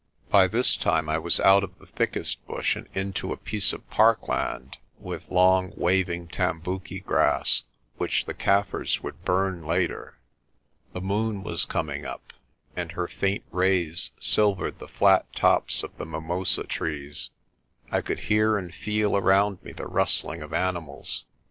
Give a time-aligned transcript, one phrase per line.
[0.31, 3.87] By this time I was out of the thickest bush and into a piece of
[3.91, 7.65] parkland with long, waving tambuki grass,
[7.97, 10.17] which the Kaffirs would burn later.
[10.93, 12.33] The moon was coming up,
[12.75, 17.29] and her faint rays silvered the flat tops of the mimosa trees.
[17.91, 21.25] I could hear and feel around me the rustling of animals.